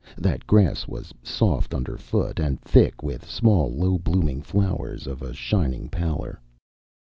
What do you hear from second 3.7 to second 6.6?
low blooming flowers of a shining pallor.